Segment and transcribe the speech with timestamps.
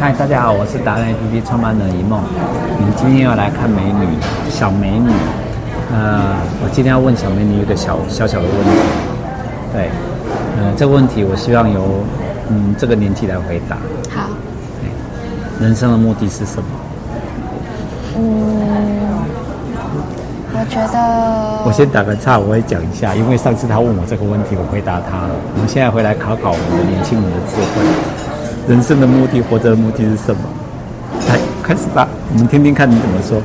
[0.00, 2.22] 嗨，大家好，我是达人 APP 创办人一梦。
[2.78, 4.08] 你们今天要来看美女，
[4.48, 5.10] 小美女。
[5.92, 8.70] 呃，我今天要问小美女一个小小小的问题。
[9.74, 9.90] 对，
[10.56, 12.00] 呃，这个问题我希望由
[12.48, 13.76] 嗯这个年纪来回答。
[14.08, 14.30] 好。
[15.60, 16.64] 人生的目的是什么？
[18.16, 18.24] 嗯，
[20.54, 21.62] 我觉得。
[21.66, 25.34] 我先打个岔，我会讲一下，因为上次他问我这个问题，我回答他了。
[25.56, 27.84] 我们现在回来考考我们的年轻人的智慧。
[28.68, 30.42] 人生的目的，活着的目的是什么？
[31.28, 33.40] 来，开始吧，我们听听看你怎么说。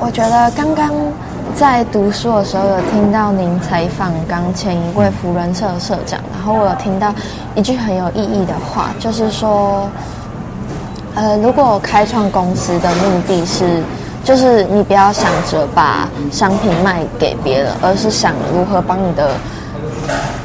[0.00, 0.90] 我觉得刚刚
[1.54, 7.12] 在读书的时候，有听到您采访刚前一位福人社社长，然后我有听到
[7.54, 9.88] 一句很有意义的话，就是说，
[11.14, 13.82] 呃，如果开创公司的目的是，
[14.24, 19.32] 就是你不要想着把商品卖给别人，而是想如何帮你的。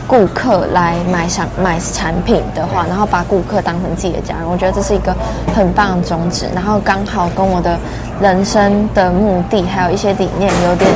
[0.07, 5.13] 顾客来买想买产品的话，然后把顾客当成自己的家人，我觉得这是一个
[5.53, 6.45] 很棒的宗旨。
[6.55, 7.77] 然后刚好跟我的
[8.21, 10.89] 人生的目的还有一些理念有点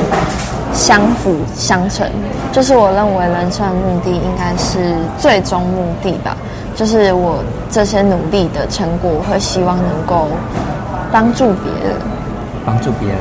[0.72, 2.08] 相辅相成。
[2.52, 6.36] 就是我认为人生的目的应该是最终目的吧，
[6.74, 10.28] 就是我这些努力的成果，我会希望能够
[11.10, 11.96] 帮助别人，
[12.64, 13.18] 帮助别人。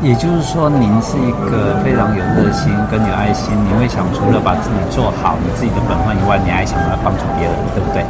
[0.00, 3.52] 也就是说，您是一个非常有热心跟有爱心。
[3.66, 8.04] 你会想除了把自己做好你自己的本分以外，你还想要帮助别人，对不对？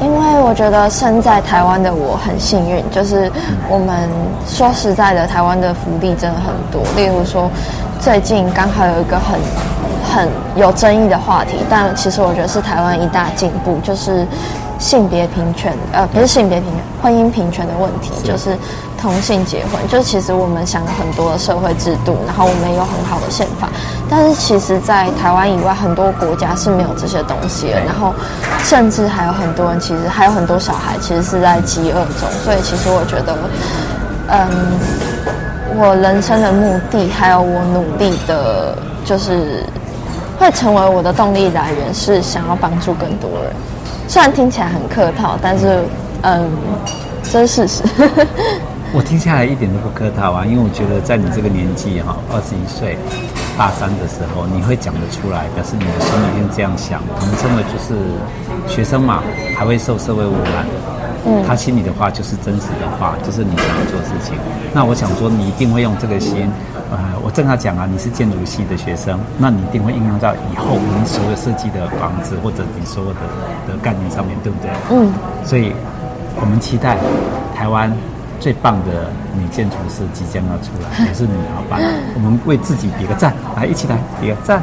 [0.00, 3.30] 因为我觉得身在台湾的我很幸运，就是
[3.68, 4.08] 我们
[4.46, 6.80] 说实在的，台湾的福利真的很多。
[6.96, 7.50] 例如说，
[8.00, 9.38] 最近刚好有一个很
[10.02, 14.26] 很有争议的话题，但其实我觉得是台湾一大进步，就是。
[14.78, 18.56] 性别平权，呃，不是性别平权，婚姻平权的问题，是就是
[19.00, 19.80] 同性结婚。
[19.88, 23.68] 就是其实我们想了很多的社会制度，然后我们有很好的宪法，
[24.10, 27.80] 但是其实，在台湾以外很多国家是没有这些东西的。
[27.84, 28.12] 然后，
[28.64, 32.28] 甚至还有很多人，其实还有很多小孩，其实是在饥饿中。
[32.44, 33.34] 所以，其实我觉得，
[34.28, 34.48] 嗯，
[35.78, 39.64] 我人生的目的，还有我努力的，就是
[40.38, 43.52] 会成为我的动力来源，是想要帮助更多人。
[44.08, 45.80] 虽然听起来很客套，但是，
[46.22, 46.48] 嗯，
[47.30, 47.82] 这是事实。
[48.94, 52.96] 我听下来一点都不客套啊，因为我觉得在你这个年纪哈，二十一岁，
[53.58, 57.02] 大三的时候，你会讲得出来，表示你的心里面这样想。
[57.20, 57.98] 我们称为就是
[58.72, 59.22] 学生嘛，
[59.58, 60.64] 还会受社会污染。
[61.26, 64.34] 嗯，他心里的话就是真实的话，就是你想要做事情。
[64.72, 66.48] 那我想说，你一定会用这个心。
[66.88, 73.20] 呃，我正要讲啊，你是建筑系的学生，那你一定会应用到以后我们所有设计的房子或者你所有的
[73.66, 74.70] 的概念上面，对不对？
[74.90, 75.12] 嗯。
[75.44, 75.72] 所以，
[76.40, 76.96] 我们期待
[77.56, 77.92] 台湾
[78.38, 81.82] 最棒的女建筑师即将要出来， 也是女老板？
[82.14, 84.62] 我们为自己比个赞，来，一起来比个赞。